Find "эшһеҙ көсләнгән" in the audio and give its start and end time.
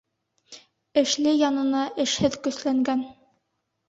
2.05-3.05